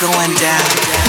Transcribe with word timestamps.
going 0.00 0.34
down. 0.34 1.05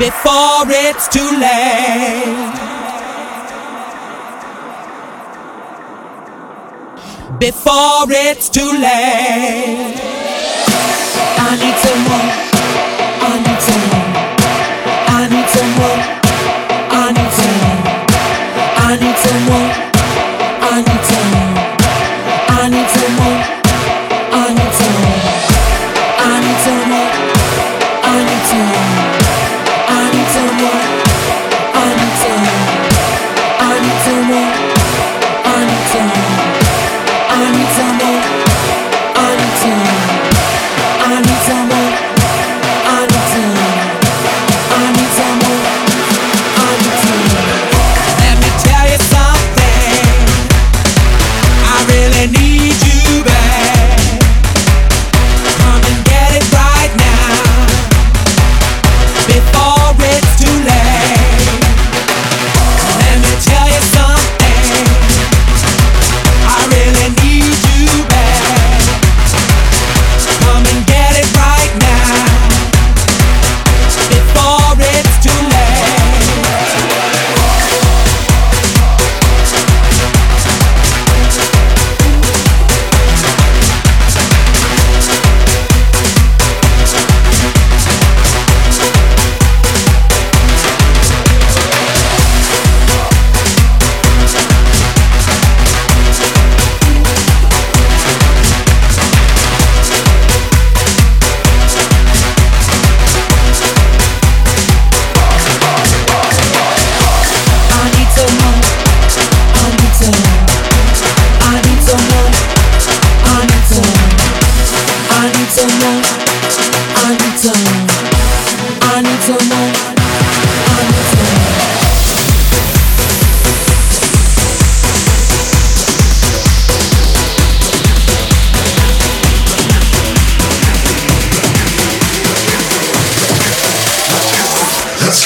before 0.00 0.64
it's 0.66 1.08
too 1.08 1.30
late. 1.44 2.56
Before 7.38 8.06
it's 8.08 8.48
too 8.48 8.72
late, 8.80 10.00
I 11.38 11.56
need 11.60 11.76
to. 11.82 11.89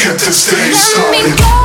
get 0.04 0.20
this 0.20 0.50
thing 0.50 0.74
started. 0.74 1.16
Let 1.16 1.30
me 1.30 1.36
go. 1.38 1.63